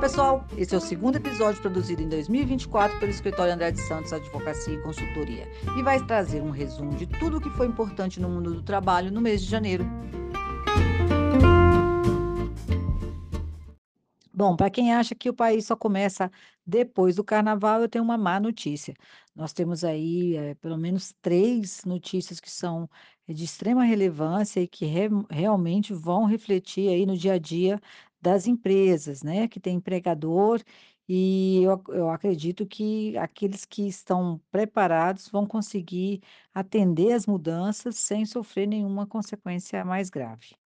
pessoal, 0.00 0.46
esse 0.56 0.74
é 0.74 0.78
o 0.78 0.80
segundo 0.80 1.16
episódio 1.16 1.60
produzido 1.60 2.00
em 2.00 2.08
2024 2.08 2.98
pelo 2.98 3.10
Escritório 3.10 3.52
André 3.52 3.70
de 3.70 3.82
Santos 3.82 4.10
Advocacia 4.14 4.72
e 4.72 4.82
Consultoria 4.82 5.46
e 5.76 5.82
vai 5.82 6.02
trazer 6.06 6.40
um 6.40 6.48
resumo 6.48 6.96
de 6.96 7.06
tudo 7.06 7.36
o 7.36 7.40
que 7.40 7.50
foi 7.50 7.66
importante 7.66 8.18
no 8.18 8.26
mundo 8.26 8.54
do 8.54 8.62
trabalho 8.62 9.12
no 9.12 9.20
mês 9.20 9.42
de 9.42 9.50
janeiro. 9.50 9.84
Bom, 14.32 14.56
para 14.56 14.70
quem 14.70 14.94
acha 14.94 15.14
que 15.14 15.28
o 15.28 15.34
país 15.34 15.66
só 15.66 15.76
começa 15.76 16.30
depois 16.66 17.16
do 17.16 17.22
carnaval, 17.22 17.82
eu 17.82 17.88
tenho 17.88 18.02
uma 18.02 18.16
má 18.16 18.40
notícia. 18.40 18.94
Nós 19.36 19.52
temos 19.52 19.84
aí 19.84 20.34
é, 20.34 20.54
pelo 20.54 20.78
menos 20.78 21.12
três 21.20 21.84
notícias 21.84 22.40
que 22.40 22.50
são 22.50 22.88
de 23.28 23.44
extrema 23.44 23.84
relevância 23.84 24.60
e 24.60 24.66
que 24.66 24.86
re 24.86 25.08
realmente 25.28 25.92
vão 25.92 26.24
refletir 26.24 26.88
aí 26.88 27.04
no 27.04 27.18
dia 27.18 27.34
a 27.34 27.38
dia 27.38 27.78
das 28.20 28.46
empresas, 28.46 29.22
né, 29.22 29.48
que 29.48 29.60
tem 29.60 29.76
empregador, 29.76 30.62
e 31.08 31.62
eu 31.64 31.82
eu 31.90 32.10
acredito 32.10 32.66
que 32.66 33.16
aqueles 33.18 33.64
que 33.64 33.86
estão 33.88 34.40
preparados 34.50 35.28
vão 35.28 35.46
conseguir 35.46 36.22
atender 36.54 37.12
as 37.12 37.26
mudanças 37.26 37.96
sem 37.96 38.24
sofrer 38.26 38.66
nenhuma 38.68 39.06
consequência 39.06 39.84
mais 39.84 40.10
grave. 40.10 40.59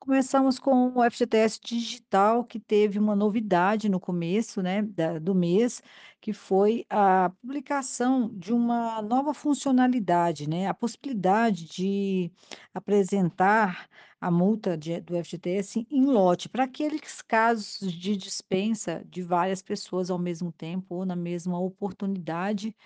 Começamos 0.00 0.58
com 0.58 0.92
o 0.94 1.02
FGTS 1.10 1.58
Digital, 1.60 2.44
que 2.44 2.60
teve 2.60 2.98
uma 2.98 3.16
novidade 3.16 3.88
no 3.88 3.98
começo, 3.98 4.62
né, 4.62 4.82
da 4.82 5.18
do 5.18 5.34
mês, 5.34 5.82
que 6.20 6.32
foi 6.32 6.84
a 6.88 7.30
publicação 7.40 8.30
de 8.32 8.52
uma 8.52 9.02
nova 9.02 9.34
funcionalidade, 9.34 10.48
né, 10.48 10.68
a 10.68 10.74
possibilidade 10.74 11.64
de 11.66 12.30
apresentar 12.72 13.88
a 14.20 14.30
multa 14.30 14.76
de 14.78 15.00
do 15.00 15.16
FGTS 15.16 15.86
em 15.90 16.04
lote, 16.06 16.48
para 16.48 16.64
aqueles 16.64 17.20
casos 17.22 17.78
de 17.92 18.16
dispensa 18.16 19.02
de 19.08 19.22
várias 19.22 19.60
pessoas 19.62 20.08
ao 20.10 20.18
mesmo 20.18 20.52
tempo 20.52 20.94
ou 20.96 21.04
na 21.06 21.16
mesma 21.16 21.58
oportunidade, 21.58 22.76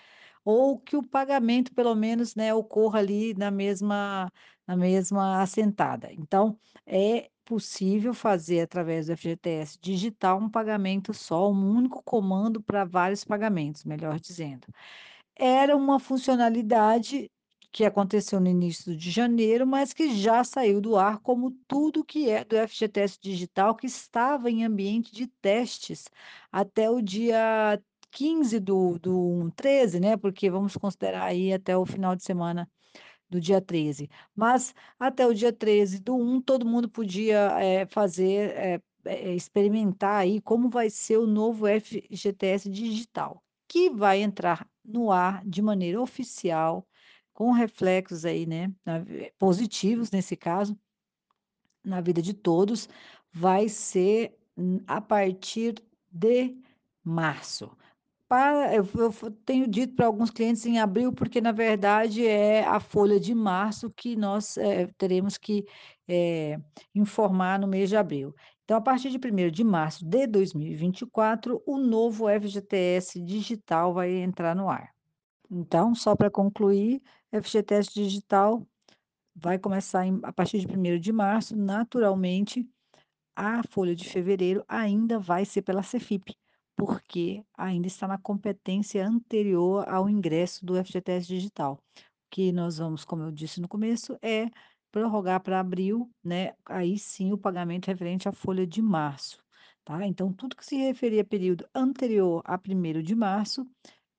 ou 0.44 0.78
que 0.78 0.96
o 0.96 1.02
pagamento 1.02 1.72
pelo 1.74 1.94
menos, 1.94 2.34
né, 2.34 2.54
ocorra 2.54 2.98
ali 3.00 3.34
na 3.34 3.50
mesma 3.50 4.30
na 4.66 4.76
mesma 4.76 5.42
assentada. 5.42 6.12
Então, 6.12 6.56
é 6.86 7.28
possível 7.44 8.14
fazer 8.14 8.60
através 8.60 9.06
do 9.06 9.12
FGTS 9.16 9.78
digital 9.80 10.38
um 10.38 10.48
pagamento 10.48 11.12
só, 11.12 11.50
um 11.50 11.76
único 11.76 12.02
comando 12.04 12.62
para 12.62 12.84
vários 12.84 13.24
pagamentos, 13.24 13.84
melhor 13.84 14.20
dizendo. 14.20 14.68
Era 15.36 15.76
uma 15.76 15.98
funcionalidade 15.98 17.30
que 17.72 17.84
aconteceu 17.84 18.40
no 18.40 18.48
início 18.48 18.96
de 18.96 19.10
janeiro, 19.10 19.66
mas 19.66 19.92
que 19.92 20.14
já 20.16 20.42
saiu 20.44 20.80
do 20.80 20.96
ar, 20.96 21.20
como 21.20 21.52
tudo 21.68 22.04
que 22.04 22.28
é 22.28 22.44
do 22.44 22.56
FGTS 22.56 23.18
Digital, 23.20 23.76
que 23.76 23.86
estava 23.86 24.50
em 24.50 24.64
ambiente 24.64 25.12
de 25.14 25.26
testes 25.40 26.04
até 26.50 26.90
o 26.90 27.00
dia 27.00 27.80
15 28.10 28.60
do 28.60 28.98
do 28.98 29.18
1, 29.42 29.50
13, 29.50 30.00
né, 30.00 30.16
porque 30.16 30.50
vamos 30.50 30.76
considerar 30.76 31.24
aí 31.24 31.52
até 31.52 31.76
o 31.76 31.86
final 31.86 32.16
de 32.16 32.24
semana 32.24 32.68
do 33.30 33.40
dia 33.40 33.60
13. 33.60 34.08
Mas 34.34 34.74
até 34.98 35.26
o 35.26 35.34
dia 35.34 35.52
13 35.52 36.00
do 36.00 36.16
1, 36.16 36.40
todo 36.42 36.66
mundo 36.66 36.88
podia, 36.90 37.50
eh, 37.60 37.86
fazer, 37.86 38.80
eh, 39.06 39.34
experimentar 39.34 40.20
aí 40.22 40.40
como 40.42 40.68
vai 40.70 40.90
ser 40.90 41.18
o 41.18 41.26
novo 41.26 41.66
FGTS 41.66 42.70
digital, 42.70 43.42
que 43.68 43.90
vai 43.90 44.22
entrar 44.22 44.68
no 44.84 45.10
ar 45.12 45.44
de 45.46 45.62
maneira 45.62 46.00
oficial, 46.00 46.86
com 47.34 47.52
reflexos 47.52 48.24
aí, 48.24 48.46
né, 48.46 48.72
positivos 49.38 50.10
nesse 50.10 50.36
caso, 50.36 50.78
na 51.84 52.00
vida 52.00 52.20
de 52.22 52.34
todos, 52.34 52.88
vai 53.32 53.68
ser, 53.68 54.36
a 54.86 55.00
partir 55.00 55.74
de 56.10 56.56
março. 57.04 57.70
Para 58.30 58.72
eu 58.76 58.84
eu 58.94 59.32
tenho 59.44 59.66
dito 59.66 59.96
para 59.96 60.06
alguns 60.06 60.30
clientes 60.30 60.64
em 60.64 60.78
abril, 60.78 61.12
porque 61.12 61.40
na 61.40 61.50
verdade 61.50 62.24
é 62.24 62.64
a 62.64 62.78
folha 62.78 63.18
de 63.18 63.34
março 63.34 63.90
que 63.90 64.14
nós, 64.14 64.56
eh, 64.56 64.86
teremos 64.96 65.36
que, 65.36 65.64
eh, 66.06 66.56
informar 66.94 67.58
no 67.58 67.66
mês 67.66 67.88
de 67.88 67.96
abril. 67.96 68.32
Então, 68.62 68.76
a 68.76 68.80
partir 68.80 69.10
de 69.10 69.18
1º 69.18 69.50
de 69.50 69.64
março 69.64 70.06
de 70.06 70.28
2024, 70.28 71.60
o 71.66 71.76
novo 71.76 72.28
FGTS 72.28 73.20
digital 73.20 73.92
vai 73.92 74.12
entrar 74.18 74.54
no 74.54 74.68
ar. 74.70 74.90
Então, 75.50 75.94
só 75.94 76.16
para 76.16 76.30
concluir, 76.30 77.02
FGTS 77.32 77.92
digital 77.94 78.66
vai 79.36 79.58
começar 79.58 80.06
em 80.06 80.20
a 80.24 80.32
partir 80.32 80.60
de 80.60 80.68
1º 80.68 81.00
de 81.00 81.12
março, 81.12 81.56
naturalmente, 81.56 82.68
a 83.36 83.62
folha 83.70 83.96
de 83.96 84.08
fevereiro 84.08 84.64
ainda 84.68 85.18
vai 85.18 85.44
ser 85.44 85.62
pela 85.62 85.82
Cefipe, 85.82 86.34
porque 86.80 87.44
ainda 87.58 87.86
está 87.86 88.08
na 88.08 88.16
competência 88.16 89.06
anterior 89.06 89.86
ao 89.86 90.08
ingresso 90.08 90.64
do 90.64 90.82
FGTS 90.82 91.26
digital. 91.26 91.74
O 91.74 92.02
que 92.30 92.52
nós 92.52 92.78
vamos, 92.78 93.04
como 93.04 93.22
eu 93.22 93.30
disse 93.30 93.60
no 93.60 93.68
começo, 93.68 94.16
é 94.22 94.46
prorrogar 94.90 95.42
para 95.42 95.60
abril, 95.60 96.10
né, 96.24 96.54
aí 96.64 96.98
sim 96.98 97.32
o 97.34 97.38
pagamento 97.38 97.88
referente 97.88 98.28
à 98.28 98.32
folha 98.32 98.66
de 98.66 98.80
março, 98.80 99.38
tá. 99.84 100.06
Então 100.06 100.32
tudo 100.32 100.56
que 100.56 100.64
se 100.64 100.76
referir 100.78 101.20
a 101.20 101.24
período 101.24 101.68
anterior 101.74 102.42
a 102.46 102.58
1º 102.58 103.02
de 103.02 103.14
março, 103.14 103.66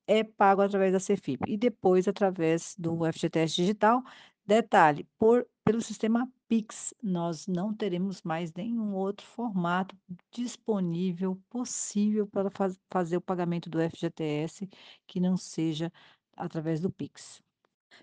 é 0.07 0.23
pago 0.23 0.61
através 0.61 0.93
da 0.93 0.99
Cefipe 0.99 1.51
e 1.51 1.57
depois 1.57 2.07
através 2.07 2.75
do 2.77 2.99
FGTS 3.11 3.55
digital. 3.55 4.03
Detalhe, 4.45 5.07
por 5.17 5.47
pelo 5.63 5.81
sistema 5.81 6.27
Pix, 6.47 6.93
nós 7.01 7.47
não 7.47 7.73
teremos 7.73 8.21
mais 8.23 8.53
nenhum 8.53 8.93
outro 8.93 9.25
formato 9.25 9.95
disponível, 10.31 11.39
possível 11.49 12.27
para 12.27 12.49
faz 12.49 12.79
fazer 12.89 13.17
o 13.17 13.21
pagamento 13.21 13.69
do 13.69 13.79
FGTS, 13.79 14.67
que 15.07 15.19
não 15.19 15.37
seja 15.37 15.91
através 16.35 16.79
do 16.79 16.89
Pix. 16.89 17.41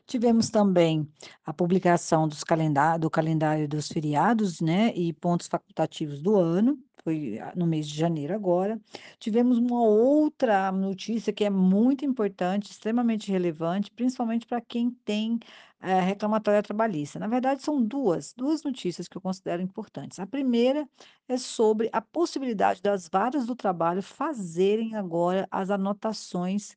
Tivemos 0.07 0.51
também 0.51 1.09
a 1.45 1.53
publicação 1.53 2.29
dos 2.29 2.45
calendá 2.45 2.97
do 2.97 3.11
calendário 3.11 3.69
dos 3.69 3.89
feriados, 3.89 4.61
né, 4.61 4.93
e 4.95 5.13
pontos 5.13 5.49
facultativos 5.49 6.23
do 6.23 6.37
ano, 6.37 6.79
foi 7.03 7.39
no 7.57 7.67
mês 7.67 7.89
de 7.89 7.97
janeiro 7.97 8.35
agora. 8.35 8.81
Tivemos 9.19 9.59
uma 9.59 9.83
outra 9.83 10.71
notícia 10.73 11.33
que 11.33 11.45
é 11.45 11.51
muito 11.51 12.05
importante, 12.05 12.71
extremamente 12.71 13.31
relevante, 13.31 13.91
principalmente 13.91 14.47
para 14.47 14.61
quem 14.61 14.91
tem, 15.05 15.39
eh, 15.81 16.01
reclamatória 16.01 16.63
trabalhista. 16.63 17.19
Na 17.19 17.27
verdade 17.29 17.63
são 17.63 17.83
2, 17.85 18.33
2 18.37 18.63
notícias 18.63 19.09
que 19.09 19.17
eu 19.17 19.21
considero 19.23 19.63
importantes. 19.63 20.19
A 20.19 20.27
primeira 20.27 20.89
é 21.29 21.37
sobre 21.37 21.89
a 21.93 22.01
possibilidade 22.01 22.83
das 22.83 23.09
varas 23.09 23.47
do 23.47 23.55
trabalho 23.57 24.03
fazerem 24.03 24.95
agora 24.97 25.47
as 25.51 25.71
anotações 25.71 26.77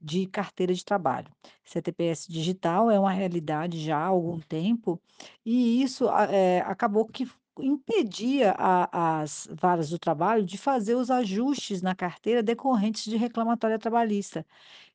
de 0.00 0.26
carteira 0.26 0.74
de 0.74 0.84
trabalho. 0.84 1.28
CTPS 1.64 2.26
digital 2.32 2.90
é 2.90 2.98
uma 2.98 3.12
realidade 3.12 3.78
já 3.82 3.98
há 3.98 4.06
algum 4.06 4.40
tempo, 4.40 5.00
e 5.44 5.82
isso 5.82 6.08
eh, 6.30 6.60
acabou 6.66 7.06
que 7.06 7.28
impedia 7.58 8.54
a 8.56 9.20
as 9.22 9.46
varas 9.52 9.90
do 9.90 9.98
trabalho 9.98 10.44
de 10.44 10.56
fazer 10.56 10.94
os 10.94 11.10
ajustes 11.10 11.82
na 11.82 11.94
carteira 11.94 12.42
decorrentes 12.42 13.04
de 13.04 13.16
reclamatória 13.16 13.78
trabalhista, 13.78 14.46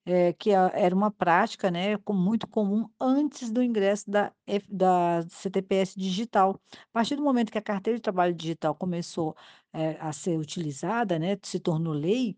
eh, 0.05 0.33
que 0.33 0.53
a 0.53 0.71
era 0.73 0.95
uma 0.95 1.11
prática, 1.11 1.71
né, 1.71 1.97
muito 2.09 2.47
comum 2.47 2.87
antes 2.99 3.51
do 3.51 3.61
ingresso 3.63 4.09
da 4.09 4.31
da 4.69 5.23
CTPS 5.29 5.95
digital. 5.99 6.59
A 6.73 6.77
partir 6.93 7.15
do 7.15 7.23
momento 7.23 7.51
que 7.51 7.57
a 7.57 7.61
carteira 7.61 7.97
de 7.97 8.01
trabalho 8.03 8.33
digital 8.35 8.75
começou, 8.75 9.35
eh, 9.73 9.97
a 9.99 10.11
ser 10.13 10.37
utilizada, 10.39 11.17
né, 11.19 11.37
se 11.43 11.59
tornou 11.59 11.93
lei, 11.93 12.37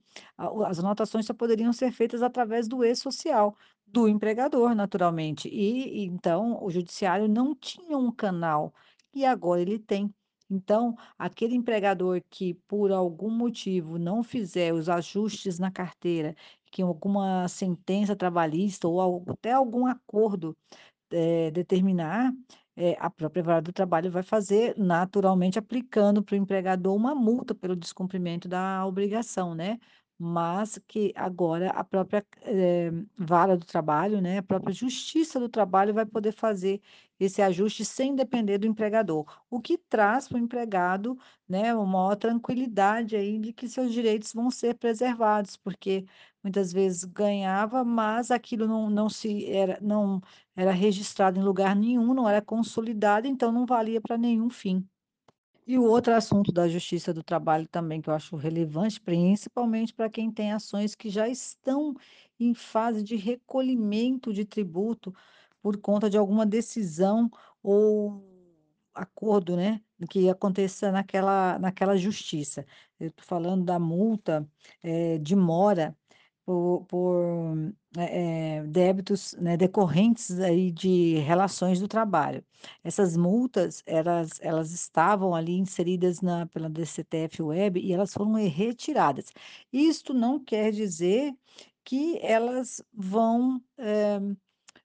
as 0.65 0.79
anotações 0.79 1.25
só 1.25 1.33
poderiam 1.33 1.73
ser 1.73 1.91
feitas 1.91 2.21
através 2.21 2.67
do 2.67 2.83
e-social, 2.83 3.55
do 3.85 4.07
empregador 4.07 4.75
naturalmente, 4.75 5.47
e 5.49 6.05
então 6.05 6.61
o 6.63 6.69
judiciário 6.71 7.27
não 7.27 7.55
tinha 7.55 7.97
um 7.97 8.11
canal, 8.11 8.73
e 9.13 9.25
agora 9.25 9.61
ele 9.61 9.79
tem. 9.79 10.13
Então, 10.49 10.95
aquele 11.17 11.55
empregador 11.55 12.21
que 12.29 12.53
por 12.67 12.91
algum 12.91 13.29
motivo 13.29 13.97
não 13.99 14.23
fizer 14.23 14.73
os 14.73 14.87
ajustes 14.87 15.59
na 15.59 15.69
carteira, 15.71 16.33
que 16.71 16.81
alguma 16.81 17.47
sentença 17.47 18.15
trabalhista 18.15 18.87
ou 18.87 19.23
até 19.29 19.51
algum 19.53 19.85
acordo, 19.87 20.55
eh, 21.11 21.51
determinar, 21.51 22.33
eh, 22.75 22.95
a 22.99 23.09
própria 23.09 23.43
vara 23.43 23.61
do 23.61 23.73
trabalho 23.73 24.11
vai 24.11 24.23
fazer, 24.23 24.75
naturalmente 24.77 25.59
aplicando 25.59 26.23
para 26.23 26.35
o 26.35 26.37
empregador 26.37 26.95
uma 26.95 27.15
multa 27.15 27.55
pelo 27.55 27.75
descumprimento 27.75 28.47
da 28.47 28.85
obrigação, 28.85 29.55
né, 29.55 29.79
mas 30.19 30.79
que 30.87 31.13
agora 31.15 31.69
a 31.71 31.83
própria, 31.83 32.25
eh, 32.41 32.91
vara 33.17 33.55
do 33.57 33.65
trabalho, 33.65 34.19
né, 34.21 34.39
a 34.39 34.43
própria 34.43 34.73
justiça 34.73 35.39
do 35.39 35.47
trabalho 35.49 35.93
vai 35.93 36.05
poder 36.05 36.31
fazer 36.33 36.81
esse 37.19 37.41
ajuste 37.41 37.83
sem 37.85 38.15
depender 38.15 38.57
do 38.57 38.67
empregador, 38.67 39.25
o 39.49 39.59
que 39.61 39.77
traz 39.77 40.27
para 40.27 40.37
o 40.37 40.39
empregado, 40.39 41.17
né, 41.47 41.73
uma 41.73 41.85
maior 41.85 42.15
tranquilidade 42.15 43.15
aí 43.15 43.39
de 43.39 43.53
que 43.53 43.67
seus 43.69 43.91
direitos 43.93 44.33
vão 44.33 44.49
ser 44.51 44.75
preservados, 44.75 45.55
porque 45.57 46.05
muitas 46.43 46.71
vezes 46.73 47.03
ganhava, 47.03 47.83
mas 47.83 48.31
aquilo 48.31 48.67
não 48.67 48.89
não 48.89 49.09
se 49.09 49.45
era 49.51 49.79
não 49.81 50.21
era 50.55 50.71
registrado 50.71 51.39
em 51.39 51.43
lugar 51.43 51.75
nenhum, 51.75 52.13
não 52.13 52.27
era 52.29 52.41
consolidado, 52.41 53.27
então 53.27 53.51
não 53.51 53.65
valia 53.65 54.01
para 54.01 54.17
nenhum 54.17 54.49
fim. 54.49 54.87
E 55.67 55.77
o 55.77 55.83
outro 55.83 56.13
assunto 56.13 56.49
da 56.49 56.65
Justiça 56.69 57.13
do 57.13 57.21
Trabalho 57.21 57.67
também 57.67 58.01
que 58.01 58.09
eu 58.09 58.13
acho 58.13 58.37
relevante, 58.37 59.01
principalmente 59.01 59.93
para 59.93 60.09
quem 60.09 60.31
tem 60.31 60.53
ações 60.53 60.95
que 60.95 61.09
já 61.09 61.27
estão 61.27 61.93
em 62.39 62.53
fase 62.53 63.03
de 63.03 63.17
recolhimento 63.17 64.31
de 64.33 64.45
tributo 64.45 65.13
por 65.61 65.77
conta 65.77 66.09
de 66.09 66.17
alguma 66.17 66.45
decisão 66.45 67.29
ou 67.61 68.23
acordo, 68.93 69.57
né, 69.57 69.81
que 70.09 70.29
aconteça 70.29 70.89
naquela 70.91 71.59
naquela 71.59 71.97
justiça. 71.97 72.65
Eu 72.99 73.09
estou 73.09 73.25
falando 73.25 73.65
da 73.65 73.77
multa, 73.77 74.49
eh, 74.81 75.17
de 75.19 75.35
mora 75.35 75.95
por 76.47 76.85
por, 76.87 77.57
eh, 77.99 78.63
débitos, 78.69 79.35
né, 79.39 79.57
decorrentes 79.57 80.39
aí 80.41 80.71
de 80.71 81.17
relações 81.19 81.81
do 81.81 81.89
trabalho. 81.89 82.43
Essas 82.85 83.17
multas, 83.17 83.83
elas 83.87 84.39
elas 84.41 84.71
estavam 84.73 85.35
ali 85.35 85.53
inseridas 85.59 86.21
na 86.21 86.47
pela 86.47 86.69
DCTF-Web 86.71 87.81
e 87.81 87.93
elas 87.93 88.13
foram, 88.13 88.33
retiradas. 88.35 89.33
Isto 89.73 90.13
não 90.15 90.39
quer 90.43 90.71
dizer 90.73 91.35
que 91.85 92.19
elas 92.23 92.81
vão, 92.93 93.61
eh, 93.79 94.19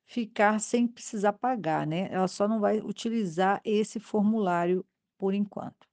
ficar 0.06 0.60
sem 0.60 0.86
precisar 0.88 1.34
pagar, 1.34 1.86
né, 1.86 2.08
ela 2.12 2.28
só 2.28 2.48
não 2.48 2.60
vai 2.60 2.80
utilizar 2.80 3.60
esse 3.64 4.00
formulário 4.00 4.84
por 5.18 5.34
enquanto. 5.34 5.86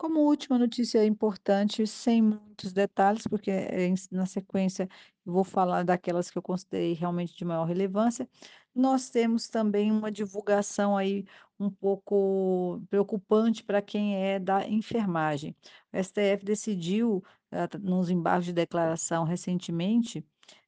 Como 0.00 0.20
última 0.20 0.56
notícia 0.56 1.04
importante, 1.04 1.84
sem 1.84 2.22
muitos 2.22 2.72
detalhes, 2.72 3.24
porque, 3.26 3.50
eh, 3.50 3.84
em 3.88 3.94
na 4.12 4.26
sequência 4.26 4.88
vou 5.26 5.42
falar 5.42 5.82
daquelas 5.84 6.30
que 6.30 6.38
eu 6.38 6.42
considerei 6.42 6.92
realmente 6.92 7.36
de 7.36 7.44
maior 7.44 7.64
relevância, 7.64 8.28
nós 8.72 9.10
temos 9.10 9.48
também 9.48 9.90
uma 9.90 10.08
divulgação 10.12 10.96
aí 10.96 11.24
um 11.58 11.68
pouco 11.68 12.80
preocupante 12.88 13.64
para 13.64 13.82
quem 13.82 14.14
é 14.16 14.38
da 14.38 14.64
enfermagem. 14.68 15.56
O 15.92 15.96
STF 15.96 16.44
decidiu, 16.44 17.20
t 17.68 17.78
nos 17.78 18.08
embargos 18.08 18.46
de 18.46 18.52
declaração 18.52 19.24
recentemente, 19.24 20.24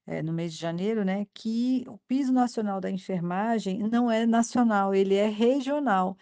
eh, 0.07 0.23
no 0.25 0.33
mês 0.33 0.53
de 0.55 0.59
janeiro, 0.59 1.05
né, 1.05 1.25
que 1.35 1.85
o 1.89 1.99
piso 2.09 2.33
nacional 2.33 2.81
da 2.81 2.91
enfermagem 2.91 3.79
não 3.89 4.11
é 4.11 4.27
nacional, 4.27 4.93
ele 4.93 5.15
é 5.15 5.29
regional. 5.29 6.17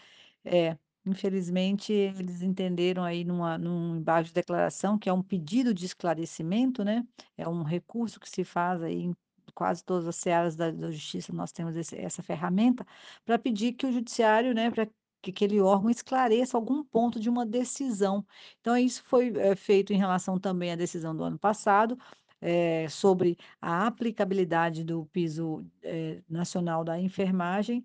É, 0.44 0.78
infelizmente 1.08 1.92
eles 1.92 2.42
entenderam 2.42 3.04
aí 3.04 3.24
numa 3.24 3.58
num 3.58 3.96
embargo 3.96 4.28
de 4.28 4.34
declaração, 4.34 4.98
que 4.98 5.08
é 5.08 5.12
um 5.12 5.22
pedido 5.22 5.74
de 5.74 5.86
esclarecimento, 5.86 6.84
né, 6.84 7.04
é 7.36 7.48
um 7.48 7.62
recurso 7.62 8.20
que 8.20 8.28
se 8.28 8.44
faz 8.44 8.82
aí 8.82 9.02
em 9.04 9.14
quase 9.54 9.84
todas 9.84 10.06
as 10.08 10.16
searas 10.16 10.56
da 10.56 10.70
da 10.70 10.90
justiça, 10.90 11.32
nós 11.32 11.52
temos 11.52 11.76
esse 11.76 11.96
essa 11.98 12.22
ferramenta, 12.22 12.84
para 13.24 13.38
pedir 13.38 13.72
que 13.74 13.86
o 13.86 13.92
judiciário, 13.92 14.54
né, 14.54 14.70
pra 14.70 14.86
que 15.22 15.30
aquele 15.30 15.60
órgão 15.60 15.90
esclareça 15.90 16.56
algum 16.56 16.84
ponto 16.84 17.18
de 17.18 17.28
uma 17.28 17.44
decisão. 17.44 18.24
Então 18.60 18.76
isso 18.76 19.02
foi, 19.04 19.32
eh, 19.36 19.56
feito 19.56 19.92
em 19.92 19.96
relação 19.98 20.38
também 20.38 20.70
à 20.72 20.76
decisão 20.76 21.14
do 21.16 21.24
ano 21.24 21.36
passado, 21.38 21.98
eh, 22.40 22.88
sobre 22.88 23.36
a 23.60 23.86
aplicabilidade 23.88 24.84
do 24.84 25.06
piso, 25.06 25.66
eh, 25.82 26.22
nacional 26.28 26.84
da 26.84 27.00
enfermagem 27.00 27.84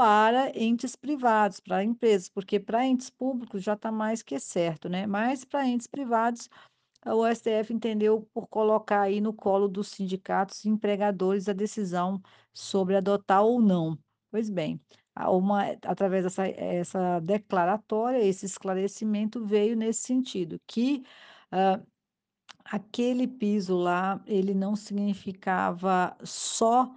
para 0.00 0.50
entes 0.58 0.96
privados, 0.96 1.60
para 1.60 1.84
empresas, 1.84 2.26
porque 2.30 2.58
para 2.58 2.86
entes 2.86 3.10
públicos 3.10 3.62
já 3.62 3.74
está 3.74 3.92
mais 3.92 4.22
que 4.22 4.40
certo, 4.40 4.88
né, 4.88 5.06
mas 5.06 5.44
para 5.44 5.66
entes 5.68 5.86
privados, 5.86 6.48
o 7.06 7.26
STF 7.26 7.74
entendeu 7.74 8.26
por 8.32 8.48
colocar 8.48 9.02
aí 9.02 9.20
no 9.20 9.34
colo 9.34 9.68
dos 9.68 9.88
sindicatos 9.88 10.64
e 10.64 10.70
empregadores 10.70 11.50
a 11.50 11.52
decisão 11.52 12.18
sobre 12.54 12.96
adotar 12.96 13.42
ou 13.44 13.60
não. 13.60 13.98
Pois 14.30 14.48
bem, 14.48 14.80
uma 15.16 15.64
através 15.84 16.24
dessa 16.24 16.46
essa 16.48 17.20
declaratória, 17.20 18.24
esse 18.24 18.46
esclarecimento 18.46 19.44
veio 19.44 19.76
nesse 19.76 20.00
sentido, 20.02 20.58
que, 20.66 21.04
hã, 21.52 21.84
aquele 22.64 23.28
piso 23.28 23.76
lá, 23.76 24.22
ele 24.26 24.54
não 24.54 24.76
significava 24.76 26.16
só 26.24 26.90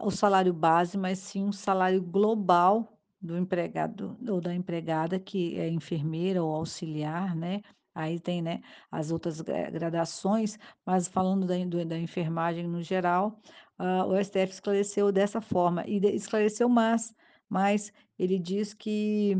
o 0.00 0.10
salário 0.10 0.52
base, 0.52 0.96
mas 0.98 1.18
sim 1.18 1.44
um 1.44 1.52
salário 1.52 2.02
global 2.02 2.98
do 3.20 3.36
empregado 3.36 4.16
ou 4.28 4.40
da 4.40 4.54
empregada 4.54 5.18
que 5.20 5.58
é 5.58 5.68
enfermeira 5.68 6.42
ou 6.42 6.54
auxiliar, 6.54 7.34
né, 7.36 7.60
aí 7.94 8.20
tem, 8.20 8.40
né, 8.42 8.60
as 8.90 9.10
outras 9.10 9.40
gra 9.40 9.70
gradações, 9.70 10.56
mas 10.86 11.08
falando 11.08 11.46
da 11.46 11.56
do 11.64 11.84
da 11.84 11.98
enfermagem 11.98 12.66
no 12.68 12.82
geral, 12.82 13.40
hã, 13.78 14.04
o 14.06 14.16
STF 14.16 14.52
esclareceu 14.52 15.10
dessa 15.12 15.40
forma. 15.40 15.84
E 15.86 15.98
de 16.00 16.08
esclareceu 16.14 16.68
mais, 16.68 17.12
mas 17.48 17.92
ele 18.18 18.38
diz 18.38 18.72
que 18.74 19.36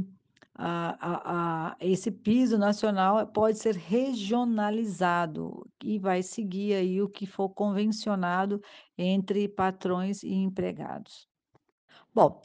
a 0.58 1.70
a 1.70 1.76
esse 1.80 2.10
piso 2.10 2.58
nacional 2.58 3.26
pode 3.28 3.58
ser 3.58 3.76
regionalizado 3.76 5.64
e 5.82 5.98
vai 5.98 6.22
seguir 6.22 6.74
aí 6.74 7.00
o 7.00 7.08
que 7.08 7.26
for 7.26 7.48
convencionado 7.50 8.60
entre 8.96 9.48
patrões 9.48 10.22
e 10.24 10.32
empregados. 10.32 11.28
Bom, 12.14 12.40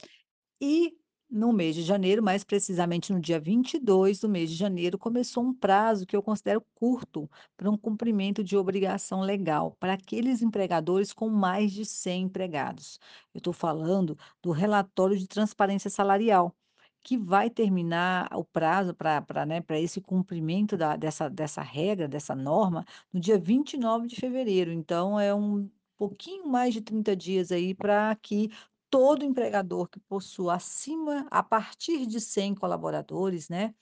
e 0.60 0.96
no 1.30 1.52
mês 1.52 1.74
de 1.74 1.82
janeiro, 1.82 2.22
mais 2.22 2.44
precisamente 2.44 3.12
no 3.12 3.20
dia 3.20 3.40
22 3.40 4.20
do 4.20 4.28
mês 4.28 4.50
de 4.50 4.56
janeiro, 4.56 4.96
começou 4.98 5.42
um 5.42 5.52
prazo 5.54 6.06
que 6.06 6.14
eu 6.14 6.22
considero 6.22 6.64
curto 6.74 7.28
para 7.56 7.68
um 7.70 7.76
cumprimento 7.76 8.44
de 8.44 8.56
obrigação 8.56 9.20
legal, 9.20 9.76
para 9.80 9.94
aqueles 9.94 10.42
empregadores 10.42 11.12
com 11.12 11.28
mais 11.28 11.72
de 11.72 11.84
100 11.84 12.24
empregados. 12.24 13.00
Eu 13.34 13.38
estou 13.38 13.52
falando 13.52 14.16
do 14.42 14.52
relatório 14.52 15.18
de 15.18 15.26
transparência 15.26 15.90
salarial, 15.90 16.54
que 17.04 17.18
vai 17.18 17.50
terminar 17.50 18.28
o 18.36 18.44
prazo 18.44 18.94
para 18.94 19.22
para, 19.22 19.46
né, 19.46 19.60
para 19.60 19.78
esse 19.80 20.00
cumprimento 20.00 20.76
da 20.76 20.96
dessa 20.96 21.28
dessa 21.30 21.62
regra, 21.62 22.08
dessa 22.08 22.34
norma, 22.34 22.84
no 23.12 23.20
dia 23.20 23.38
29 23.38 24.08
de 24.08 24.16
fevereiro, 24.16 24.72
então 24.72 25.20
é 25.20 25.34
um 25.34 25.70
pouquinho 25.98 26.48
mais 26.48 26.74
de 26.74 26.80
30 26.82 27.14
dias 27.16 27.52
aí 27.52 27.74
para 27.74 28.14
que 28.16 28.50
todo 28.94 29.24
empregador 29.24 29.88
que 29.88 29.98
possua 29.98 30.54
acima 30.54 31.26
a 31.30 31.42
partir 31.42 32.06
de 32.06 32.20
100 32.20 32.54
colaboradores, 32.54 33.48
né, 33.48 33.74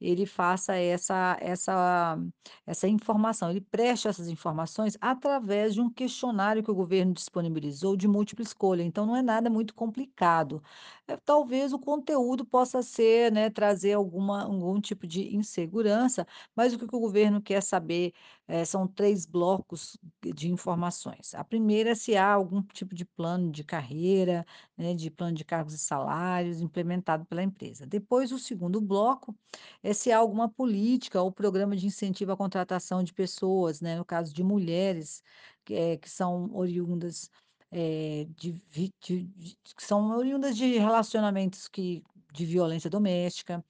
ele 0.00 0.26
faça 0.26 0.76
essa 0.76 1.36
essa 1.40 2.18
essa 2.66 2.88
informação, 2.88 3.50
ele 3.50 3.60
preste 3.60 4.08
essas 4.08 4.28
informações 4.28 4.96
através 5.00 5.74
de 5.74 5.80
um 5.82 5.90
questionário 5.90 6.62
que 6.62 6.70
o 6.70 6.74
governo 6.74 7.12
disponibilizou 7.14 7.96
de 7.96 8.08
múltipla 8.08 8.44
escolha, 8.44 8.82
então 8.82 9.06
não 9.06 9.16
é 9.16 9.22
nada 9.22 9.50
muito 9.50 9.74
complicado. 9.74 10.62
Eh, 11.08 11.16
talvez 11.24 11.72
o 11.72 11.78
conteúdo 11.78 12.44
possa 12.46 12.82
ser, 12.82 13.32
né, 13.32 13.50
trazer 13.50 13.92
alguma 13.94 14.44
algum 14.44 14.80
tipo 14.80 15.06
de 15.06 15.34
insegurança, 15.36 16.26
mas 16.56 16.72
o 16.74 16.78
que 16.78 16.84
o 16.84 17.00
governo 17.00 17.42
quer 17.42 17.62
saber, 17.62 18.12
eh, 18.48 18.64
são 18.64 18.86
3 18.86 19.26
blocos 19.26 19.96
de 20.34 20.50
informações. 20.50 21.34
A 21.34 21.44
primeira 21.44 21.90
é 21.90 21.94
se 21.94 22.16
há 22.16 22.32
algum 22.32 22.62
tipo 22.62 22.94
de 22.94 23.04
plano 23.04 23.50
de 23.50 23.64
carreira, 23.64 24.44
né, 24.76 24.94
de 24.94 25.10
plano 25.10 25.36
de 25.36 25.44
cargos 25.44 25.74
e 25.74 25.78
salários 25.78 26.60
implementado 26.60 27.24
pela 27.26 27.42
empresa. 27.42 27.86
Depois 27.86 28.32
o 28.32 28.38
segundo 28.38 28.80
bloco, 28.80 29.34
é 29.82 29.92
se 29.92 30.10
há 30.12 30.18
alguma 30.18 30.50
política 30.52 31.20
ou 31.22 31.32
programa 31.32 31.76
de 31.76 31.86
incentivo 31.86 32.32
à 32.32 32.36
contratação 32.36 33.02
de 33.02 33.12
pessoas, 33.14 33.80
né, 33.80 33.96
no 33.96 34.04
caso 34.04 34.32
de 34.34 34.42
mulheres, 34.42 35.22
que, 35.64 35.74
eh, 35.74 35.96
que 35.98 36.08
são 36.10 36.50
oriundas, 36.54 37.30
eh, 37.72 38.26
de 38.36 38.52
de 38.70 38.92
de 39.00 39.56
que 39.76 39.82
são 39.82 40.10
oriundas 40.16 40.56
de 40.56 40.78
relacionamentos 40.78 41.68
que 41.68 42.02
de 42.34 42.44
violência 42.46 42.90
doméstica, 42.90 43.64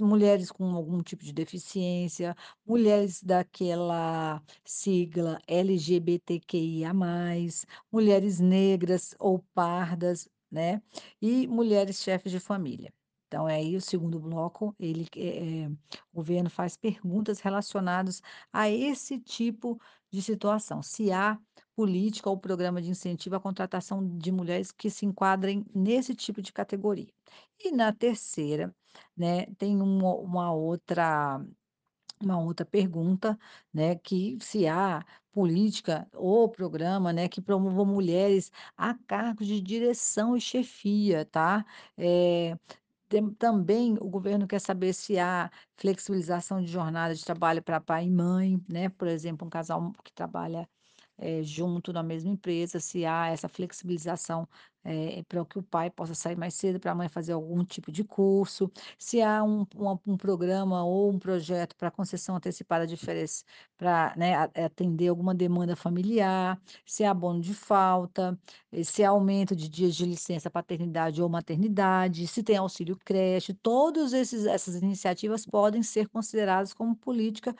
mulheres 0.00 0.50
com 0.52 0.64
algum 0.74 1.02
tipo 1.02 1.24
de 1.24 1.32
deficiência, 1.32 2.34
mulheres 2.66 3.22
daquela 3.22 4.42
sigla 4.64 5.38
LGBTQIA+, 5.48 6.92
mulheres 7.92 8.40
negras 8.40 9.14
ou 9.18 9.44
pardas, 9.54 10.28
né, 10.50 10.82
e 11.22 11.46
mulheres 11.46 12.02
chefes 12.02 12.32
de 12.32 12.40
família. 12.40 12.92
Então 13.28 13.48
é 13.48 13.56
aí 13.56 13.76
o 13.76 13.80
segundo 13.80 14.18
bloco, 14.20 14.74
ele 14.78 15.06
eh 15.16 15.64
eh, 15.66 15.68
o 16.12 16.16
governo 16.16 16.50
faz 16.50 16.76
perguntas 16.76 17.40
relacionadas 17.40 18.20
a 18.52 18.68
esse 18.68 19.20
tipo 19.20 19.78
de 20.12 20.20
situação, 20.22 20.82
se 20.82 21.12
há 21.12 21.38
política 21.80 22.28
ou 22.30 22.38
programa 22.38 22.82
de 22.82 22.90
incentivo 22.90 23.36
à 23.36 23.40
contratação 23.40 24.06
de 24.18 24.30
mulheres 24.32 24.70
que 24.72 24.90
se 24.90 25.06
enquadrem 25.06 25.64
nesse 25.74 26.14
tipo 26.14 26.42
de 26.42 26.52
categoria. 26.52 27.08
E 27.58 27.72
na 27.72 27.92
terceira, 27.92 28.74
né, 29.16 29.46
tem 29.58 29.80
uma 29.82 30.14
uma 30.16 30.52
outra 30.52 31.40
uma 32.22 32.38
outra 32.40 32.66
pergunta, 32.66 33.38
né, 33.72 33.94
que 33.96 34.38
se 34.42 34.66
há 34.68 35.04
política 35.32 36.08
ou 36.14 36.48
programa, 36.50 37.12
né, 37.12 37.28
que 37.28 37.40
promovam 37.40 37.86
mulheres 37.86 38.50
a 38.76 38.94
cargos 39.06 39.46
de 39.46 39.60
direção 39.60 40.36
e 40.36 40.40
chefia, 40.40 41.24
tá. 41.26 41.64
Eh, 41.98 42.56
tem 43.08 43.30
também 43.34 43.94
o 44.00 44.08
governo 44.10 44.46
quer 44.48 44.60
saber 44.60 44.92
se 44.94 45.18
há 45.18 45.50
flexibilização 45.76 46.60
de 46.62 46.68
jornada 46.72 47.14
de 47.14 47.24
trabalho 47.24 47.62
para 47.62 47.80
pai 47.80 48.06
e 48.06 48.10
mãe, 48.10 48.60
né, 48.68 48.88
por 48.90 49.08
exemplo, 49.08 49.46
um 49.46 49.50
casal 49.50 49.92
que 50.04 50.12
trabalha, 50.12 50.68
eh, 51.20 51.42
junto 51.44 51.92
na 51.92 52.02
mesma 52.02 52.30
empresa, 52.30 52.80
se 52.80 53.04
há 53.06 53.28
essa 53.28 53.48
flexibilização, 53.48 54.48
eh, 54.84 55.22
para 55.28 55.44
que 55.44 55.58
o 55.58 55.62
pai 55.62 55.90
possa 55.90 56.14
sair 56.14 56.36
mais 56.36 56.54
cedo, 56.54 56.80
para 56.80 56.92
a 56.92 56.94
mãe 56.94 57.08
fazer 57.08 57.32
algum 57.32 57.64
tipo 57.64 57.92
de 57.92 58.02
curso, 58.04 58.70
se 58.98 59.20
há 59.22 59.42
um 59.44 59.66
uma 59.76 60.00
um 60.06 60.16
programa 60.16 60.84
ou 60.84 61.10
um 61.10 61.18
projeto 61.18 61.76
para 61.76 61.90
concessão 61.90 62.36
antecipada 62.36 62.86
de 62.86 62.96
férias 62.96 63.44
para, 63.76 64.14
né, 64.16 64.34
a 64.34 64.44
atender 64.66 65.08
alguma 65.08 65.34
demanda 65.34 65.76
familiar, 65.76 66.60
se 66.86 67.04
há 67.04 67.10
abono 67.10 67.40
de 67.40 67.54
falta, 67.54 68.38
eh, 68.72 68.82
se 68.84 69.04
há 69.04 69.10
aumento 69.10 69.54
de 69.54 69.68
dias 69.68 69.94
de 69.94 70.04
licença 70.06 70.50
paternidade 70.50 71.22
ou 71.22 71.28
maternidade, 71.28 72.26
se 72.26 72.42
tem 72.42 72.56
auxílio 72.56 72.96
creche, 73.04 73.54
esses 74.12 74.46
essas 74.46 74.76
iniciativas 74.82 75.44
podem 75.46 75.82
ser 75.82 76.08
consideradas 76.08 76.72
como 76.72 76.96
política 76.96 77.54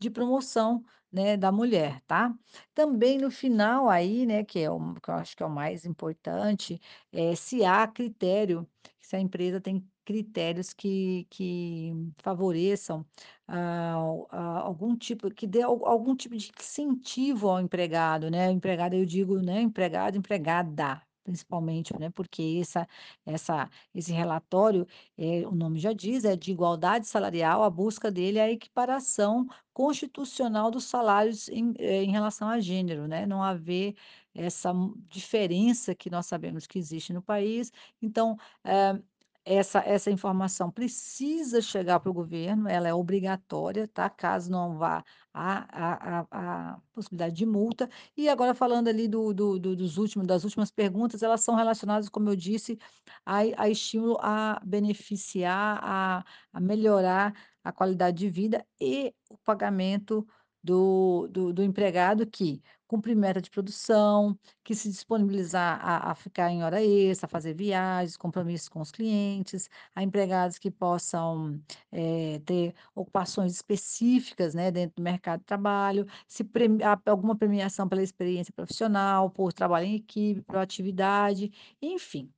de 0.00 0.10
promoção, 0.10 0.84
né, 1.12 1.36
da 1.36 1.50
mulher, 1.52 2.00
tá. 2.06 2.34
Também 2.74 3.18
no 3.18 3.30
final 3.30 3.88
aí, 3.88 4.26
né, 4.26 4.44
que 4.44 4.58
é 4.60 4.70
o 4.70 4.94
que 4.94 5.10
eu 5.10 5.14
acho 5.14 5.36
que 5.36 5.42
é 5.42 5.46
o 5.46 5.50
mais 5.50 5.84
importante, 5.84 6.80
é 7.12 7.34
se 7.36 7.64
há 7.64 7.86
critério, 7.88 8.68
se 9.00 9.16
a 9.16 9.20
empresa 9.20 9.60
tem 9.60 9.86
critérios 10.04 10.72
que 10.72 11.26
que 11.30 11.92
favoreçam, 12.22 13.06
ah, 13.46 13.98
o 14.02 14.26
a 14.30 14.60
algum 14.60 14.96
tipo 14.96 15.30
que 15.32 15.46
dê 15.46 15.62
al 15.62 15.84
algum 15.86 16.14
tipo 16.16 16.36
de 16.36 16.50
incentivo 16.58 17.48
ao 17.48 17.60
empregado, 17.60 18.30
né, 18.30 18.50
empregado 18.50 18.94
eu 18.94 19.04
digo, 19.06 19.38
né, 19.40 19.60
empregado, 19.60 20.16
empregada, 20.16 21.02
principalmente, 21.30 21.96
né, 21.98 22.10
porque 22.10 22.58
essa 22.60 22.86
essa 23.24 23.68
esse 23.94 24.12
relatório, 24.12 24.86
eh, 25.16 25.46
o 25.46 25.52
nome 25.54 25.78
já 25.78 25.92
diz, 25.92 26.24
é 26.24 26.34
de 26.36 26.50
igualdade 26.52 27.06
salarial, 27.06 27.62
a 27.62 27.70
busca 27.70 28.10
dele 28.10 28.38
é 28.38 28.42
a 28.44 28.50
equiparação 28.50 29.46
constitucional 29.72 30.70
dos 30.70 30.84
salários 30.84 31.48
em, 31.48 31.72
eh, 31.78 32.02
em 32.04 32.10
relação 32.10 32.48
a 32.48 32.60
gênero, 32.60 33.06
né, 33.08 33.26
não 33.26 33.42
haver 33.42 33.94
essa 34.34 34.72
diferença 35.08 35.94
que 35.94 36.10
nós 36.10 36.26
sabemos 36.26 36.66
que 36.66 36.78
existe 36.78 37.12
no 37.12 37.22
país. 37.22 37.70
Então, 38.02 38.36
eh, 38.64 39.00
essa 39.44 39.80
essa 39.80 40.10
informação 40.10 40.70
precisa 40.70 41.60
chegar 41.62 42.00
para 42.00 42.10
o 42.10 42.14
governo, 42.14 42.68
ela 42.68 42.88
é 42.88 42.94
obrigatória, 42.94 43.88
tá, 43.88 44.08
caso 44.10 44.50
não 44.50 44.76
vá, 44.76 45.02
há 45.32 46.20
há 46.22 46.26
há 46.74 46.80
possibilidade 46.92 47.34
de 47.36 47.46
multa. 47.46 47.88
E 48.16 48.28
agora 48.28 48.54
falando 48.54 48.88
ali 48.88 49.08
do 49.08 49.32
do 49.34 49.58
do 49.58 49.76
dos 49.76 49.96
últimos 49.98 50.26
das 50.26 50.44
últimas 50.44 50.70
perguntas, 50.70 51.22
elas 51.22 51.42
são 51.42 51.54
relacionadas, 51.54 52.08
como 52.08 52.28
eu 52.28 52.36
disse, 52.36 52.78
a 53.24 53.38
a 53.56 53.68
estímulo 53.68 54.18
a 54.20 54.60
beneficiar, 54.64 55.78
a 55.82 56.24
a 56.52 56.60
melhorar 56.60 57.34
a 57.64 57.72
qualidade 57.72 58.18
de 58.18 58.28
vida 58.30 58.66
e 58.80 59.14
o 59.30 59.36
pagamento 59.38 60.26
do 60.62 61.26
do 61.30 61.52
do 61.52 61.62
empregado 61.62 62.26
que 62.26 62.62
cumprir 62.90 63.14
meta 63.16 63.40
de 63.40 63.48
produção, 63.50 64.36
que 64.64 64.74
se 64.74 64.88
disponibilizar 64.88 65.78
a 65.80 66.10
a 66.10 66.14
ficar 66.14 66.50
em 66.50 66.64
hora 66.64 66.82
extra, 66.82 67.28
fazer 67.28 67.54
viagens, 67.54 68.16
compromissos 68.16 68.68
com 68.68 68.80
os 68.80 68.90
clientes, 68.90 69.68
a 69.94 70.02
empregados 70.02 70.58
que 70.58 70.70
possam, 70.70 71.60
eh, 71.92 72.40
ter 72.44 72.74
ocupações 72.94 73.52
específicas, 73.52 74.54
né, 74.54 74.70
dentro 74.72 74.96
do 74.96 75.02
mercado 75.02 75.40
de 75.40 75.46
trabalho, 75.46 76.04
se 76.26 76.42
premi 76.44 76.82
alguma 77.06 77.36
premiação 77.36 77.88
pela 77.88 78.02
experiência 78.02 78.52
profissional, 78.52 79.30
por 79.30 79.52
trabalho 79.52 79.86
em 79.86 79.94
equipe, 79.96 80.42
proatividade, 80.42 81.50
enfim. 81.80 82.32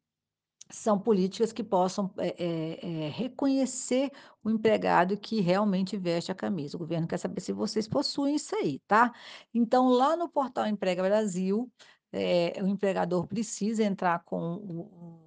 São 0.73 0.99
políticas 0.99 1.53
que 1.53 1.63
possam, 1.63 2.11
eh 2.19 2.79
eh, 3.07 3.09
reconhecer 3.11 4.11
o 4.43 4.51
empregado 4.51 5.19
que 5.19 5.41
realmente 5.41 5.97
veste 5.99 6.33
a 6.33 6.35
camisa. 6.35 6.77
O 6.77 6.81
governo 6.81 7.07
quer 7.07 7.19
saber 7.19 7.41
se 7.43 7.53
vocês 7.53 7.87
possuem 7.87 8.37
isso 8.37 8.57
aí, 8.57 8.79
tá. 8.87 9.13
Então 9.53 9.89
lá 9.91 10.17
no 10.17 10.29
portal 10.31 10.67
Emprega 10.67 11.03
Brasil, 11.03 11.71
eh, 12.13 12.55
o 12.63 12.67
empregador 12.67 13.27
precisa 13.27 13.85
entrar 13.85 14.21
com 14.25 14.55
o 14.57 15.22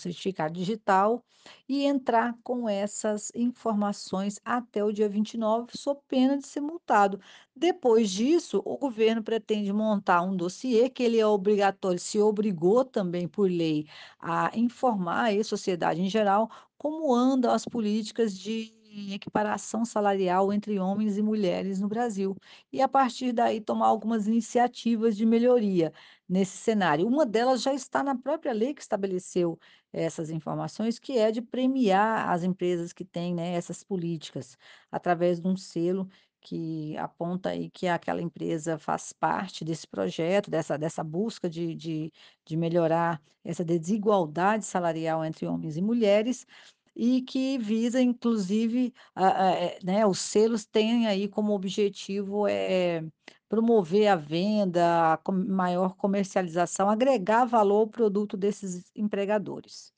certificado 0.00 0.54
digital 0.54 1.24
e 1.68 1.84
entrar 1.84 2.34
com 2.42 2.68
essas 2.68 3.30
informações 3.34 4.40
até 4.44 4.84
o 4.84 4.92
dia 4.92 5.08
29, 5.08 5.76
sob 5.76 6.00
pena 6.08 6.36
de 6.38 6.46
ser 6.46 6.60
multado. 6.60 7.20
Depois 7.54 8.10
disso, 8.10 8.62
o 8.64 8.76
governo 8.78 9.22
pretende 9.22 9.72
montar 9.72 10.22
um 10.22 10.36
dossiê 10.36 10.88
que 10.90 11.02
ele 11.02 11.18
é 11.18 11.26
obrigatório 11.26 11.98
se 11.98 12.18
obrigou 12.18 12.84
também 12.84 13.28
por 13.28 13.50
lei 13.50 13.86
a 14.18 14.50
informar 14.56 15.30
a 15.30 15.44
sociedade 15.44 16.00
em 16.00 16.08
geral, 16.10 16.50
como 16.78 17.14
andam 17.14 17.52
as 17.52 17.64
políticas 17.64 18.36
de 18.38 18.74
equiparação 19.14 19.84
salarial 19.84 20.52
entre 20.52 20.78
homens 20.78 21.16
e 21.18 21.22
mulheres 21.22 21.80
no 21.80 21.88
Brasil. 21.88 22.36
E 22.72 22.80
a 22.82 22.88
partir 22.88 23.32
daí 23.32 23.60
tomar 23.60 23.86
algumas 23.88 24.26
iniciativas 24.26 25.16
de 25.16 25.24
melhoria 25.26 25.92
nesse 26.28 26.56
cenário. 26.56 27.06
Uma 27.06 27.26
delas 27.26 27.62
já 27.62 27.72
está 27.74 28.02
na 28.02 28.16
própria 28.16 28.52
lei 28.52 28.74
que 28.74 28.80
estabeleceu 28.82 29.58
essas 29.92 30.30
informações, 30.30 30.98
que 30.98 31.18
é 31.18 31.30
de 31.30 31.42
premiar 31.42 32.30
as 32.30 32.42
empresas 32.44 32.92
que 32.92 33.04
têm, 33.04 33.34
né, 33.34 33.52
essas 33.54 33.82
políticas, 33.84 34.56
através 34.90 35.40
de 35.40 35.48
um 35.48 35.56
selo 35.56 36.08
que 36.42 36.96
aponta 36.96 37.50
aí 37.50 37.68
que 37.70 37.86
aquela 37.86 38.22
empresa 38.22 38.78
faz 38.78 39.12
parte 39.12 39.62
desse 39.64 39.86
projeto, 39.86 40.50
dessa 40.50 40.78
dessa 40.78 41.04
busca 41.04 41.50
de 41.50 41.74
de 41.74 42.12
de 42.46 42.56
melhorar 42.56 43.20
essa 43.44 43.64
desigualdade 43.64 44.64
salarial 44.64 45.22
entre 45.24 45.46
homens 45.46 45.76
e 45.76 45.82
mulheres, 45.82 46.46
e 46.94 47.22
que 47.22 47.58
visa 47.58 48.00
inclusive, 48.00 48.92
a 49.14 49.48
a 49.48 49.52
eh, 49.52 49.78
né, 49.84 50.06
os 50.06 50.18
selos 50.18 50.64
têm 50.66 51.06
aí 51.06 51.28
como 51.28 51.52
objetivo, 51.54 52.46
eh, 52.48 53.02
promover 53.48 54.08
a 54.08 54.16
venda, 54.16 55.14
a 55.14 55.32
maior 55.32 55.94
comercialização, 55.96 56.88
agregar 56.90 57.44
valor 57.44 57.80
ao 57.80 57.88
produto 57.88 58.36
desses 58.36 58.90
empregadores. 58.94 59.92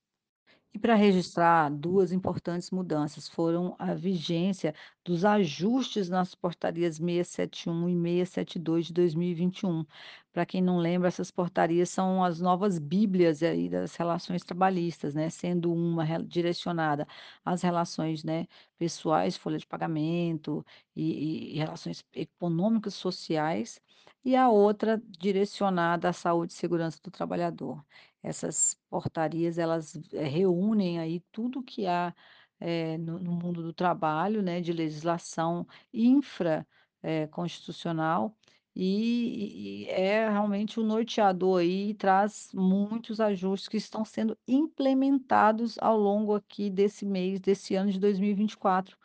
E 0.74 0.78
para 0.78 0.94
registrar 0.94 1.68
2 1.70 2.12
importantes 2.12 2.70
mudanças, 2.70 3.28
foram 3.28 3.76
a 3.78 3.92
vigência 3.94 4.74
dos 5.04 5.22
ajustes 5.22 6.08
nas 6.08 6.34
portarias 6.34 6.98
671 6.98 7.88
e 7.90 7.94
672 7.94 8.86
de 8.86 8.92
2021. 8.94 9.84
Para 10.32 10.46
quem 10.46 10.62
não 10.62 10.78
lembra, 10.78 11.08
essas 11.08 11.30
portarias 11.30 11.90
são 11.90 12.24
as 12.24 12.40
novas 12.40 12.78
bíblias 12.78 13.42
aí 13.42 13.68
das 13.68 13.94
relações 13.96 14.42
trabalhistas, 14.44 15.14
né, 15.14 15.28
sendo 15.28 15.70
uma 15.70 16.04
re 16.04 16.22
direcionada 16.24 17.06
às 17.44 17.60
relações, 17.60 18.24
né, 18.24 18.46
pessoais, 18.78 19.36
folha 19.36 19.58
de 19.58 19.66
pagamento 19.66 20.64
e 20.96 21.52
e 21.54 21.58
relações 21.58 22.02
econômicas, 22.14 22.94
sociais, 22.94 23.78
e 24.24 24.34
a 24.34 24.48
outra 24.48 25.02
direcionada 25.20 26.08
à 26.08 26.12
saúde 26.14 26.52
e 26.54 26.56
segurança 26.56 26.98
do 27.02 27.10
trabalhador. 27.10 27.84
Essas 28.22 28.76
portarias 28.90 29.58
elas, 29.58 29.94
eh, 30.12 30.24
reúnem 30.28 30.98
aí 31.00 31.20
tudo 31.32 31.62
que 31.62 31.86
há, 31.86 32.14
eh, 32.60 32.98
no 32.98 33.18
no 33.18 33.32
mundo 33.32 33.62
do 33.62 33.72
trabalho, 33.72 34.42
né, 34.42 34.60
de 34.60 34.72
legislação 34.72 35.66
infra, 35.92 36.66
eh, 37.02 37.26
constitucional, 37.28 38.36
e 38.74 39.84
e 39.84 39.88
é 39.90 40.28
realmente 40.30 40.80
o 40.80 40.84
norteador 40.84 41.60
aí, 41.60 41.90
e 41.90 41.94
traz 41.94 42.50
muitos 42.54 43.20
ajustes 43.20 43.68
que 43.68 43.76
estão 43.76 44.04
sendo 44.04 44.38
implementados 44.48 45.76
ao 45.80 45.98
longo 45.98 46.34
aqui 46.34 46.70
desse 46.70 47.04
mês, 47.06 47.40
desse 47.40 47.74
ano 47.74 47.90
de 47.92 47.98
2024. 48.00 48.96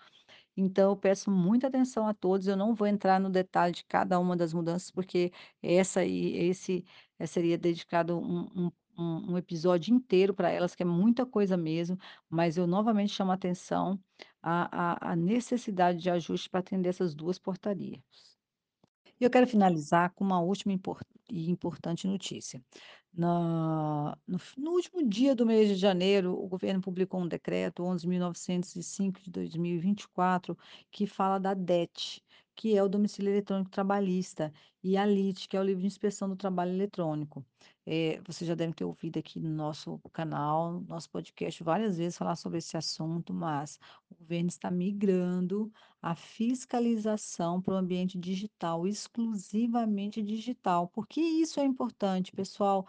Então 0.58 0.92
eu 0.92 0.98
peço 0.98 1.32
muita 1.32 1.68
atenção 1.68 2.08
a 2.08 2.14
todos, 2.14 2.48
eu 2.48 2.58
não 2.58 2.74
vou 2.76 2.88
entrar 2.88 3.20
no 3.20 3.30
detalhe 3.30 3.74
de 3.74 3.86
cada 3.86 4.20
uma 4.20 4.36
das 4.38 4.54
mudanças, 4.54 4.92
porque 4.92 5.32
essa 5.62 6.02
aí 6.02 6.36
esse, 6.38 6.86
seria 7.28 7.58
dedicado 7.58 8.18
um 8.20 8.48
um 8.68 8.72
um 8.98 9.34
um 9.34 9.38
episódio 9.38 9.94
inteiro 9.94 10.34
para 10.34 10.50
elas, 10.52 10.76
que 10.76 10.84
é 10.84 10.86
muita 10.86 11.26
coisa 11.26 11.58
mesmo, 11.58 11.98
mas 12.30 12.58
eu 12.58 12.68
novamente 12.68 13.12
chamo 13.14 13.32
a 13.32 13.36
atenção 13.36 14.00
a 14.42 15.10
a 15.10 15.12
a 15.14 15.16
necessidade 15.16 16.00
de 16.00 16.10
ajuste 16.10 16.50
para 16.50 16.60
atender 16.62 16.90
essas 16.90 17.14
2 17.16 17.40
portarias. 17.40 18.02
E 19.20 19.24
eu 19.24 19.30
quero 19.32 19.48
finalizar 19.48 20.14
com 20.14 20.24
uma 20.24 20.40
última 20.42 20.74
impor 20.74 21.00
e 21.30 21.50
importante 21.50 22.08
notícia. 22.08 22.64
Na 23.14 24.16
no 24.28 24.38
no 24.58 24.72
último 24.72 25.08
dia 25.08 25.36
do 25.36 25.46
mês 25.46 25.70
de 25.70 25.76
janeiro, 25.76 26.34
o 26.34 26.48
governo 26.48 26.82
publicou 26.82 27.22
um 27.22 27.28
decreto 27.28 27.84
11.905 27.84 29.22
de 29.24 29.32
2024, 29.32 30.58
que 30.92 31.08
fala 31.08 31.40
da 31.40 31.54
DET, 31.54 32.22
que 32.56 32.76
é 32.78 32.84
o 32.84 32.90
domicílio 32.90 33.32
eletrônico 33.32 33.72
trabalhista, 33.72 34.52
e 34.84 34.98
a 34.98 35.06
LIT, 35.06 35.48
que 35.50 35.58
é 35.58 35.60
o 35.60 35.64
livro 35.64 35.82
de 35.82 35.88
inspeção 35.88 36.30
do 36.30 36.36
trabalho 36.36 36.72
eletrônico. 36.74 37.46
Eh, 37.90 38.20
você 38.26 38.46
já 38.46 38.54
deve 38.54 38.74
ter 38.74 38.84
ouvido 38.84 39.18
aqui 39.18 39.40
no 39.40 39.50
nosso 39.50 39.98
canal, 40.12 40.82
nosso 40.82 41.10
podcast 41.10 41.64
várias 41.64 41.98
vezes 41.98 42.18
falar 42.18 42.36
sobre 42.36 42.58
esse 42.58 42.76
assunto, 42.76 43.34
mas 43.34 43.80
o 44.10 44.16
governo 44.16 44.50
está 44.50 44.70
migrando 44.70 45.72
a 46.02 46.14
fiscalização 46.14 47.62
para 47.62 47.76
o 47.76 47.78
ambiente 47.78 48.18
digital, 48.20 48.86
exclusivamente 48.86 50.22
digital. 50.22 50.90
Por 50.90 51.08
que 51.08 51.22
isso 51.22 51.62
é 51.62 51.66
importante, 51.66 52.34
pessoal? 52.34 52.86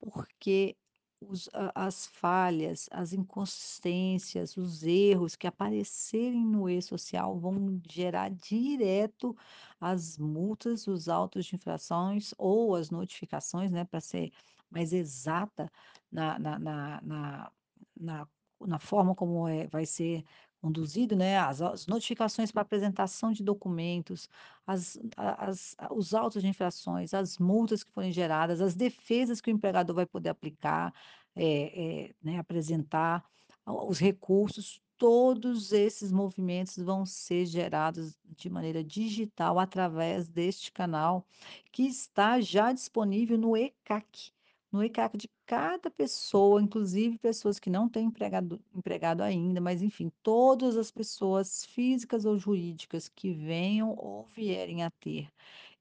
Porque 0.00 0.76
os 1.20 1.48
as 1.74 2.06
falhas, 2.06 2.88
as 2.92 3.12
inconsistências, 3.12 4.56
os 4.56 4.82
erros 4.84 5.36
que 5.36 5.46
aparecerem 5.46 6.44
no 6.46 6.68
e-social 6.68 7.38
vão 7.38 7.80
gerar 7.90 8.30
direto 8.30 9.36
as 9.80 10.18
multas, 10.18 10.86
os 10.86 11.08
autos 11.08 11.46
de 11.46 11.56
infrações 11.56 12.32
ou 12.38 12.74
as 12.74 12.90
notificações, 12.90 13.70
né, 13.72 13.84
para 13.84 14.00
ser 14.00 14.30
mais 14.70 14.92
exata 14.92 15.70
na 16.10 16.38
na 16.38 16.58
na 16.58 17.00
na 17.02 17.52
na 17.96 18.28
na 18.66 18.78
forma 18.78 19.14
como, 19.14 19.48
é 19.48 19.66
vai 19.68 19.86
ser 19.86 20.24
conduzido, 20.60 21.16
né, 21.16 21.38
as 21.38 21.60
as 21.62 21.86
notificações 21.86 22.52
para 22.52 22.62
apresentação 22.62 23.32
de 23.32 23.42
documentos, 23.42 24.28
as 24.66 24.98
as 25.16 25.76
os 25.90 26.14
autos 26.14 26.42
de 26.42 26.48
infrações, 26.48 27.14
as 27.14 27.38
multas 27.38 27.82
que 27.84 27.92
forem 27.92 28.12
geradas, 28.12 28.60
as 28.60 28.74
defesas 28.76 29.40
que 29.40 29.50
o 29.50 29.54
empregador 29.54 29.96
vai 29.96 30.06
poder 30.06 30.30
aplicar, 30.30 30.92
eh 31.36 32.08
eh, 32.10 32.14
né, 32.22 32.38
apresentar, 32.38 33.24
os 33.66 33.98
recursos, 33.98 34.80
todos 34.98 35.72
esses 35.72 36.12
movimentos 36.12 36.76
vão 36.76 37.06
ser 37.06 37.46
gerados 37.46 38.18
de 38.24 38.50
maneira 38.50 38.84
digital 38.84 39.58
através 39.58 40.28
deste 40.28 40.70
canal, 40.72 41.26
que 41.72 41.84
está 41.84 42.40
já 42.40 42.72
disponível 42.72 43.38
no 43.38 43.56
ECAC. 43.56 44.32
No 44.72 44.82
ECAC 44.84 45.16
de 45.16 45.28
cada 45.46 45.90
pessoa, 45.90 46.62
inclusive 46.62 47.18
pessoas 47.18 47.58
que 47.58 47.68
não 47.68 47.88
têm 47.88 48.06
empregado 48.06 48.60
empregado 48.74 49.20
ainda, 49.22 49.60
mas 49.60 49.82
enfim, 49.82 50.12
todas 50.22 50.76
as 50.76 50.90
pessoas 50.92 51.64
físicas 51.66 52.24
ou 52.24 52.38
jurídicas 52.38 53.08
que 53.08 53.32
venham 53.32 53.94
ou 53.98 54.24
vierem 54.26 54.84
a 54.84 54.90
ter 54.90 55.28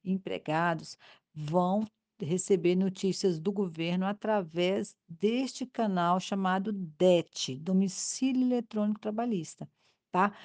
empregados 0.03 0.98
vão 1.34 1.86
receber 2.22 2.75
notícias 2.75 3.39
do 3.39 3.51
governo 3.51 4.05
através 4.05 4.96
deste 5.08 5.65
canal 5.65 6.19
chamado 6.19 6.72
DET, 6.74 7.55
Domicílio 7.60 8.43
Eletrônico 8.43 9.00
Trabalhista, 9.00 9.69
tá? 10.12 10.36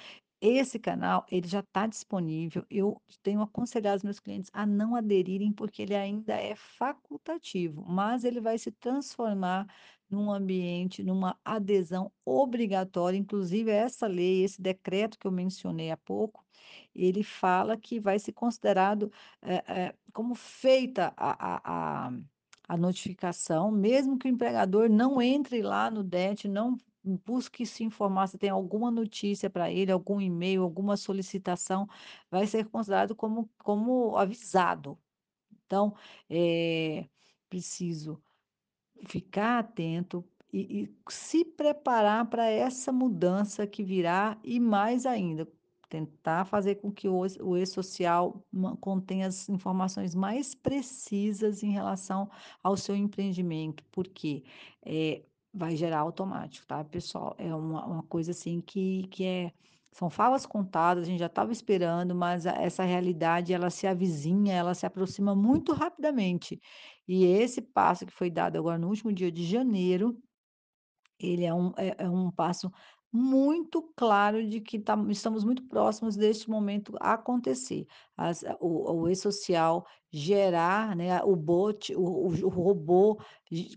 Esse 0.47 0.77
canal, 0.77 1.25
ele 1.31 1.47
já 1.47 1.61
está 1.61 1.87
disponível. 1.87 2.63
Eu 2.69 3.01
tenho 3.23 3.41
aconselhado 3.41 3.97
os 3.97 4.03
meus 4.03 4.19
clientes 4.19 4.51
a 4.53 4.63
não 4.63 4.95
aderirem, 4.95 5.51
porque 5.51 5.81
ele 5.81 5.95
ainda 5.95 6.33
é 6.35 6.55
facultativo, 6.55 7.83
mas 7.87 8.23
ele 8.23 8.39
vai 8.39 8.55
se 8.59 8.71
transformar 8.71 9.65
num 10.07 10.31
ambiente, 10.31 11.03
numa 11.03 11.35
adesão 11.43 12.11
obrigatória. 12.23 13.17
Inclusive, 13.17 13.71
essa 13.71 14.05
lei, 14.05 14.43
esse 14.43 14.61
decreto 14.61 15.17
que 15.17 15.25
eu 15.25 15.31
mencionei 15.31 15.89
há 15.89 15.97
pouco, 15.97 16.45
ele 16.93 17.23
fala 17.23 17.75
que 17.75 17.99
vai 17.99 18.19
ser 18.19 18.33
considerado 18.33 19.11
eh 19.41 19.63
eh, 19.67 19.95
como 20.13 20.35
feita 20.35 21.11
a 21.17 21.31
a 21.55 22.07
a 22.07 22.11
a 22.67 22.77
notificação, 22.77 23.71
mesmo 23.71 24.17
que 24.17 24.27
o 24.27 24.31
empregador 24.31 24.89
não 24.89 25.21
entre 25.21 25.61
lá 25.61 25.89
no 25.91 26.03
DET, 26.03 26.47
não 26.47 26.77
busque 27.25 27.65
se 27.65 27.83
informar 27.83 28.27
se 28.27 28.37
tem 28.37 28.49
alguma 28.49 28.91
notícia 28.91 29.49
para 29.49 29.71
ele, 29.71 29.91
algum 29.91 30.19
e-mail, 30.21 30.63
alguma 30.63 30.97
solicitação, 30.97 31.87
vai 32.31 32.47
ser 32.47 32.65
considerado 32.69 33.15
como 33.15 33.49
como 33.63 34.17
avisado. 34.17 34.97
Então, 35.65 35.95
eh, 36.29 37.09
preciso 37.49 38.21
Ficar 39.07 39.59
atento 39.59 40.23
e 40.53 40.83
e 40.83 40.95
se 41.11 41.43
preparar 41.43 42.29
para 42.29 42.45
essa 42.49 42.91
mudança 42.91 43.67
que 43.67 43.83
virá 43.83 44.39
e 44.43 44.57
mais 44.59 45.05
ainda, 45.05 45.45
tentar 45.89 46.45
fazer 46.45 46.75
com 46.75 46.91
que 46.91 47.07
o 47.09 47.57
e-social 47.57 48.41
contenha 48.79 49.27
as 49.27 49.49
informações 49.49 50.15
mais 50.15 50.55
precisas 50.55 51.61
em 51.61 51.71
relação 51.71 52.29
ao 52.63 52.77
seu 52.77 52.95
empreendimento, 52.95 53.83
porque, 53.91 54.45
eh, 54.85 55.25
vai 55.55 55.75
gerar 55.77 55.99
automático, 55.99 56.67
tá, 56.67 56.83
pessoal? 56.83 57.35
É 57.37 57.53
uma 57.55 57.85
uma 57.85 58.03
coisa, 58.03 58.31
assim, 58.31 58.61
que 58.61 59.07
que 59.09 59.25
é 59.25 59.51
são 59.91 60.09
falas 60.09 60.45
contadas, 60.45 61.05
a 61.05 61.07
gente 61.07 61.19
já 61.19 61.27
estava 61.27 61.53
esperando, 61.53 62.13
mas 62.13 62.45
essa 62.45 62.83
realidade 62.83 63.53
ela 63.53 63.69
se 63.69 63.87
avizinha, 63.87 64.53
ela 64.53 64.73
se 64.75 64.85
aproxima 64.85 65.33
muito 65.35 65.71
rapidamente. 65.73 66.59
E 67.07 67.23
esse 67.25 67.61
passo 67.61 68.05
que 68.05 68.11
foi 68.13 68.29
dado 68.29 68.57
agora 68.57 68.77
no 68.77 68.89
último 68.89 69.13
dia 69.13 69.31
de 69.31 69.45
janeiro, 69.45 70.17
ele 71.19 71.45
é 71.45 71.53
um 71.53 71.71
é 71.77 71.95
é 71.99 72.09
um 72.09 72.31
passo 72.31 72.69
muito 73.15 73.81
claro 73.95 74.47
de 74.47 74.61
que 74.61 74.79
tá 74.79 74.95
estamos 75.09 75.43
muito 75.43 75.63
próximos 75.67 76.15
deste 76.17 76.49
momento 76.49 76.93
acontecer. 77.01 77.87
As 78.17 78.43
o 78.59 79.01
o 79.03 79.09
e-social 79.09 79.85
gerar, 80.11 80.95
né, 80.95 81.23
o 81.23 81.35
bot, 81.35 81.95
o 81.95 82.01
o 82.27 82.49
robô 82.49 83.19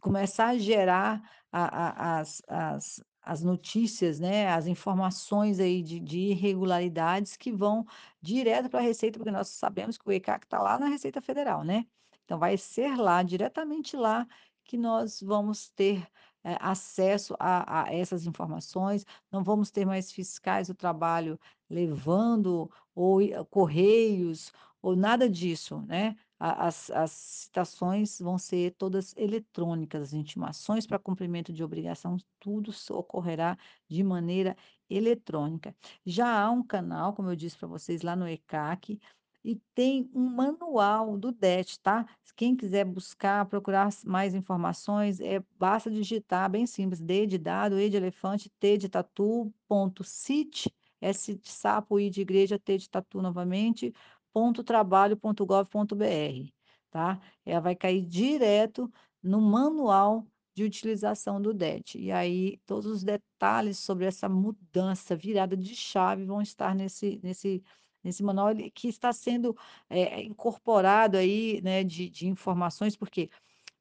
começar 0.01 0.49
a 0.49 0.59
gerar 0.59 1.23
a 1.53 2.19
a 2.19 2.21
as 2.21 2.43
as 2.49 3.01
as 3.23 3.43
notícias, 3.43 4.19
né, 4.21 4.49
as 4.49 4.67
informações 4.67 5.61
aí 5.61 5.83
de 5.83 6.01
de 6.01 6.19
irregularidades 6.31 7.37
que 7.37 7.53
vão 7.53 7.85
direto 8.23 8.71
para 8.71 8.81
a 8.81 8.83
Receita, 8.83 9.19
porque 9.19 9.31
nós 9.31 9.49
sabemos 9.49 9.99
que 9.99 10.09
o 10.09 10.12
ECAC 10.12 10.47
está 10.47 10.61
lá 10.62 10.79
na 10.79 10.89
Receita 10.89 11.21
Federal, 11.23 11.65
né. 11.65 11.85
Então 12.25 12.39
vai 12.39 12.57
ser 12.59 12.97
lá, 12.97 13.23
diretamente 13.23 13.97
lá, 13.97 14.27
que 14.65 14.77
nós 14.77 15.21
vamos 15.23 15.71
ter 15.71 16.07
eh, 16.53 16.57
acesso 16.61 17.35
a 17.39 17.83
a 17.85 17.93
essas 17.95 18.27
informações, 18.27 19.05
não 19.33 19.43
vamos 19.45 19.71
ter 19.71 19.85
mais 19.87 20.11
fiscais 20.13 20.69
do 20.69 20.75
trabalho 20.75 21.39
levando 21.71 22.71
ou 22.95 23.21
correios 23.51 24.53
ou 24.83 24.95
nada 24.97 25.29
disso, 25.29 25.81
né. 25.83 26.15
As 26.41 26.89
as 26.91 27.11
citações 27.13 28.21
vão 28.21 28.39
ser 28.39 28.75
todas 28.79 29.13
eletrônicas, 29.17 30.03
as 30.03 30.13
intimações 30.13 30.87
para 30.87 30.99
cumprimento 30.99 31.53
de 31.53 31.65
obrigação, 31.65 32.17
tudo 32.39 32.71
ocorrerá 32.93 33.57
de 33.89 34.03
maneira 34.05 34.57
eletrônica. 34.89 35.75
Já 36.07 36.41
há 36.45 36.51
um 36.51 36.63
canal, 36.65 37.13
como 37.15 37.29
eu 37.31 37.37
disse 37.37 37.59
para 37.59 37.67
vocês, 37.69 38.03
lá 38.03 38.15
no 38.17 38.27
ECAC, 38.29 39.01
e 39.44 39.57
tem 39.74 40.11
um 40.14 40.29
manual 40.29 41.16
do 41.16 41.33
DET, 41.33 41.81
tá? 41.81 42.07
Quem 42.37 42.55
quiser 42.57 42.85
buscar, 42.85 43.46
procurar 43.46 43.88
mais 44.05 44.35
informações, 44.35 45.20
é 45.20 45.42
basta 45.59 45.90
digitar, 45.90 46.51
bem 46.51 46.66
simples, 46.66 47.01
D 47.01 47.27
de 47.27 47.38
dado, 47.38 47.79
E 47.81 47.88
de 47.90 47.96
elefante, 47.96 48.51
T 48.61 48.77
de 48.79 48.88
tatu, 48.88 49.53
ponto 49.66 50.05
sit, 50.05 50.72
S 51.01 51.35
de 51.35 51.48
sapo, 51.51 51.98
I 51.98 52.11
de 52.11 52.20
igreja, 52.20 52.59
T 52.59 52.79
de 52.79 52.88
tatu 52.90 53.20
novamente, 53.22 53.92
ponto 54.33 54.62
trabalho, 54.62 55.16
ponto 55.16 55.44
gov, 55.46 55.68
ponto 55.68 55.96
br, 55.96 56.53
tá? 56.90 57.20
Ela 57.44 57.61
vai 57.61 57.74
cair 57.77 58.05
direto 58.07 58.92
no 59.22 59.40
manual 59.40 60.27
de 60.55 60.64
utilização 60.64 61.40
do 61.40 61.55
DET. 61.55 61.98
E 61.98 62.11
aí 62.11 62.59
todos 62.66 62.87
os 62.87 63.05
detalhes 63.05 63.79
sobre 63.79 64.07
essa 64.07 64.29
mudança, 64.29 65.14
virada 65.16 65.57
de 65.57 65.74
chave 65.74 66.24
vão 66.24 66.42
estar 66.42 66.74
nesse 66.74 67.20
nesse 67.22 67.62
nesse 68.05 68.23
manual 68.23 68.55
que 68.75 68.89
está 68.89 69.13
sendo, 69.13 69.57
eh, 69.91 70.23
incorporado 70.23 71.17
aí, 71.17 71.61
né, 71.63 71.85
de 71.85 72.09
de 72.11 72.27
informações, 72.29 72.97
porque 72.97 73.31